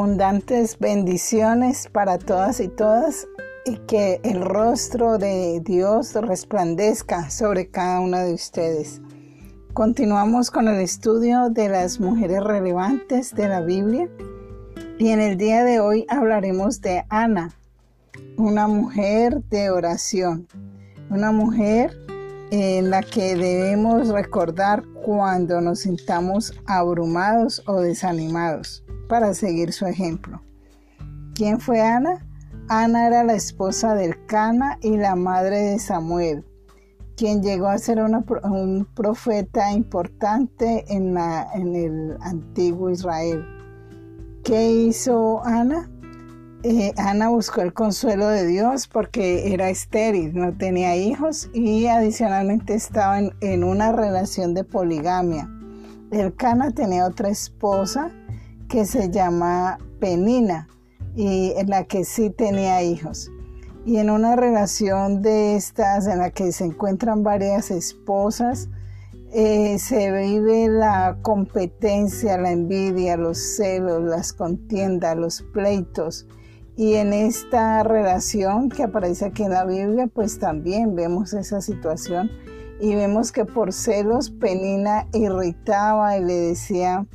[0.00, 3.28] Abundantes bendiciones para todas y todas
[3.66, 9.02] y que el rostro de Dios resplandezca sobre cada una de ustedes.
[9.74, 14.08] Continuamos con el estudio de las mujeres relevantes de la Biblia
[14.98, 17.54] y en el día de hoy hablaremos de Ana,
[18.38, 20.48] una mujer de oración,
[21.10, 21.94] una mujer
[22.50, 30.40] en la que debemos recordar cuando nos sintamos abrumados o desanimados para seguir su ejemplo.
[31.34, 32.24] ¿Quién fue Ana?
[32.68, 36.44] Ana era la esposa del Cana y la madre de Samuel,
[37.16, 43.44] quien llegó a ser un profeta importante en, el antiguo Israel.
[44.44, 45.90] ¿Qué hizo Ana?
[46.62, 52.74] Eh, Ana buscó el consuelo de Dios porque era estéril, no tenía hijos y adicionalmente
[52.74, 55.50] estaba en, en una relación de poligamia.
[56.12, 58.12] El Cana tenía otra esposa
[58.70, 60.68] que se llama Penina
[61.16, 63.30] y en la que sí tenía hijos.
[63.84, 68.68] Y en una relación de estas en la que se encuentran varias esposas,
[69.32, 76.28] eh, se vive la competencia, la envidia, los celos, las contiendas, los pleitos.
[76.76, 82.30] Y en esta relación que aparece aquí en la Biblia, pues también vemos esa situación
[82.80, 87.06] y vemos que por celos Penina irritaba y le decía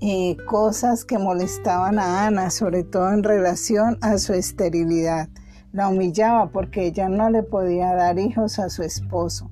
[0.00, 5.28] eh, cosas que molestaban a Ana, sobre todo en relación a su esterilidad.
[5.72, 9.50] La humillaba porque ella no le podía dar hijos a su esposo.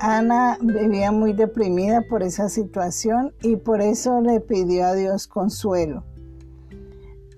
[0.00, 6.04] Ana vivía muy deprimida por esa situación y por eso le pidió a Dios consuelo.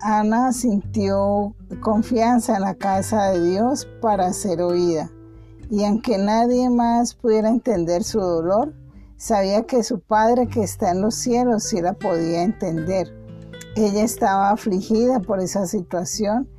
[0.01, 5.11] Ana sintió confianza en la casa de Dios para ser oída
[5.73, 8.75] y aunque nadie más pudiera entender su dolor,
[9.23, 13.07] Sabía que su Padre que está en los cielos sí la podía entender.
[13.77, 16.51] Ella estaba afligida por esa situación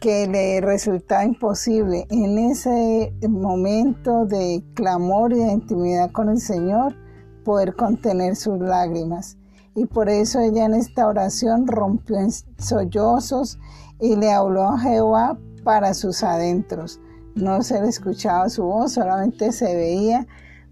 [0.00, 6.96] que le resultaba imposible en ese momento de clamor y de intimidad con el Señor
[7.44, 9.38] poder contener sus lágrimas.
[9.76, 13.60] Y por eso ella en esta oración rompió en sollozos
[14.00, 17.00] y le habló a Jehová para sus adentros.
[17.36, 20.26] No se le escuchaba su voz, solamente se veía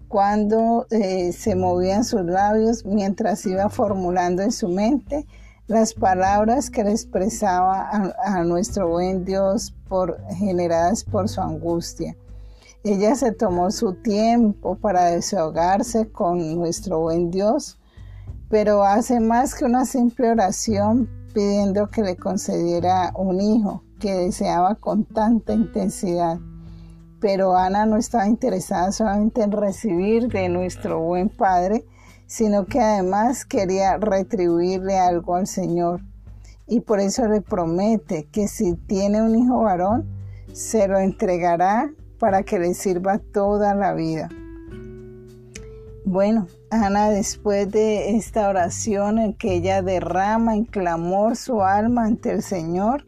[0.07, 5.25] cuando eh, se movían sus labios mientras iba formulando en su mente
[5.67, 7.89] las palabras que le expresaba
[8.23, 12.15] a, nuestro buen Dios por, generadas por su angustia.
[12.83, 17.77] Ella se tomó su tiempo para desahogarse con nuestro buen Dios,
[18.49, 24.75] pero hace más que una simple oración pidiendo que le concediera un hijo que deseaba
[24.75, 26.39] con tanta intensidad
[27.19, 31.85] pero Ana no estaba interesada solamente en recibir de nuestro buen Padre,
[32.25, 36.01] sino que además quería retribuirle algo al Señor.
[36.67, 40.05] Y por eso le promete que si tiene un hijo varón,
[40.53, 41.89] se lo entregará
[42.19, 44.29] para que le sirva toda la vida.
[46.03, 52.31] Bueno, Ana después de esta oración en que ella derrama en clamor su alma ante
[52.31, 53.05] el Señor,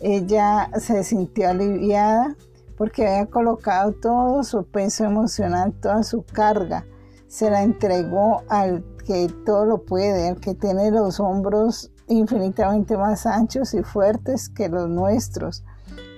[0.00, 2.36] ella se sintió aliviada
[2.78, 6.86] porque había colocado todo su peso emocional, toda su carga,
[7.26, 13.26] se la entregó al que todo lo puede, al que tiene los hombros infinitamente más
[13.26, 15.64] anchos y fuertes que los nuestros,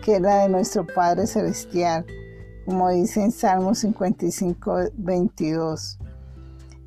[0.05, 2.05] que era de nuestro Padre Celestial,
[2.67, 5.99] como dice en Salmo 55, 22.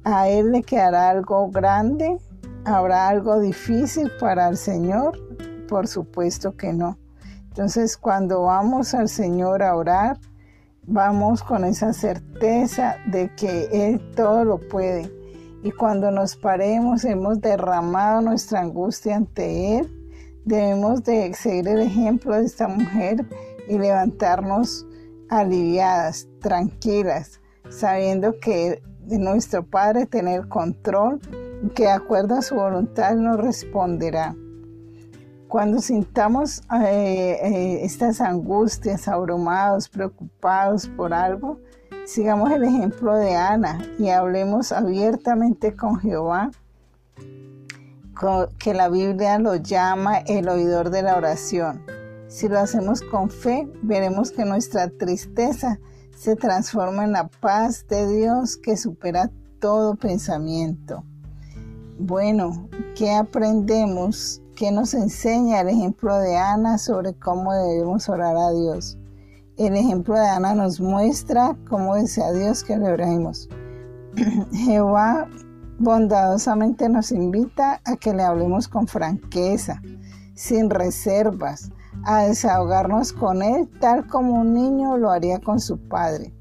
[0.05, 2.17] A Él le quedará algo grande,
[2.63, 5.19] habrá algo difícil para el Señor,
[5.67, 6.97] por supuesto que no.
[7.53, 10.17] Entonces cuando vamos al Señor a orar,
[10.87, 15.11] vamos con esa certeza de que Él todo lo puede.
[15.61, 22.35] Y cuando nos paremos, hemos derramado nuestra angustia ante Él, debemos de seguir el ejemplo
[22.35, 23.23] de esta mujer
[23.69, 24.87] y levantarnos
[25.29, 27.39] aliviadas, tranquilas,
[27.69, 31.19] sabiendo que nuestro Padre tener control,
[31.75, 34.35] que de acuerdo a su voluntad nos responderá.
[35.53, 41.59] Cuando sintamos eh, eh, estas angustias, abrumados, preocupados por algo,
[42.07, 46.49] sigamos el ejemplo de Ana y hablemos abiertamente con Jehová,
[48.57, 51.85] que la Biblia lo llama el oidor de la oración.
[52.27, 55.77] Si lo hacemos con fe, veremos que nuestra tristeza
[56.17, 59.29] se transforma en la paz de Dios que supera
[59.59, 61.03] todo pensamiento.
[61.99, 68.51] Bueno, ¿qué aprendemos que nos enseña el ejemplo de Ana sobre cómo debemos orar a
[68.51, 68.97] Dios.
[69.57, 73.49] El ejemplo de Ana nos muestra cómo desea Dios que le oremos.
[74.51, 75.27] Jehová
[75.79, 79.81] bondadosamente nos invita a que le hablemos con franqueza,
[80.35, 81.71] sin reservas,
[82.05, 86.33] a desahogarnos con Él tal como un niño lo haría con su padre,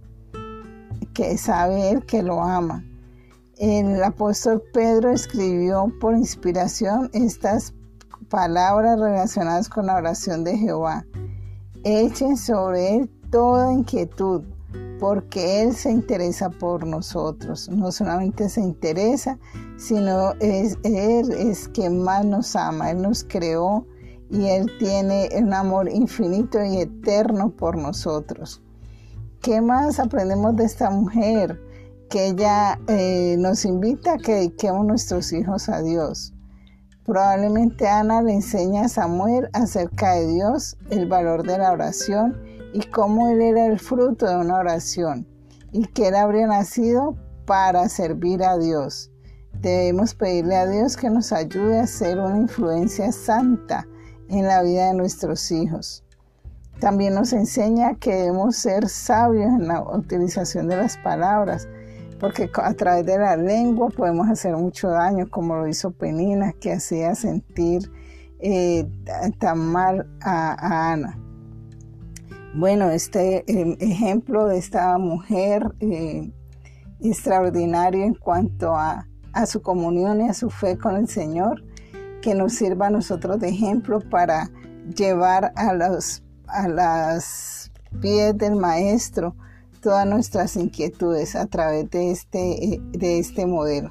[1.15, 2.85] que sabe Él que lo ama.
[3.59, 7.75] El apóstol Pedro escribió por inspiración estas
[8.33, 11.05] palabras relacionadas con la oración de Jehová.
[11.85, 14.43] Echen sobre Él toda inquietud,
[14.99, 17.69] porque Él se interesa por nosotros.
[17.69, 19.39] No solamente se interesa,
[19.77, 22.91] sino es, Él es quien más nos ama.
[22.91, 23.87] Él nos creó
[24.31, 28.63] y Él tiene un amor infinito y eterno por nosotros.
[29.43, 31.61] ¿Qué más aprendemos de esta mujer?
[32.09, 36.32] Que ella eh, nos invita a que dediquemos nuestros hijos a Dios.
[37.05, 42.41] Probablemente Ana le enseña a Samuel acerca de Dios, el valor de la oración
[42.73, 45.27] y cómo él era el fruto de una oración
[45.73, 49.11] y que él habría nacido para servir a Dios.
[49.61, 53.87] Debemos pedirle a Dios que nos ayude a ser una influencia santa
[54.29, 56.05] en la vida de nuestros hijos.
[56.81, 61.69] También nos enseña que debemos ser sabios en la utilización de las palabras,
[62.23, 66.75] porque a través de la lengua podemos hacer mucho daño, como lo hizo Penina, que
[66.75, 67.91] hacía sentir
[68.39, 68.89] eh,
[69.41, 71.19] tan mal a, Ana.
[72.55, 76.33] Bueno, este em, ejemplo de esta mujer eh,
[77.01, 79.05] extraordinario en cuanto a,
[79.45, 81.65] su comunión y a su fe con el Señor,
[82.21, 84.49] que nos sirva a nosotros de ejemplo para
[84.97, 86.23] llevar a los
[88.01, 89.35] pies del maestro
[89.83, 93.91] todas nuestras inquietudes a través de este, de este modelo.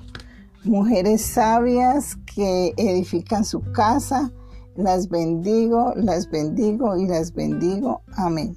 [0.63, 4.31] Mujeres sabias que edifican su casa,
[4.75, 8.01] las bendigo, las bendigo y las bendigo.
[8.15, 8.55] Amén.